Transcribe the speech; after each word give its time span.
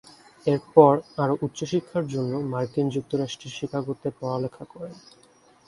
এরপর 0.47 0.91
আরও 1.17 1.35
উচ্চ 1.45 1.59
শিক্ষার 1.71 2.05
জন্য 2.13 2.31
মার্কিন 2.51 2.87
যুক্তরাষ্ট্রের 2.95 3.55
শিকাগোতে 3.57 4.09
পড়ালেখা 4.19 4.63
করেন। 4.73 4.95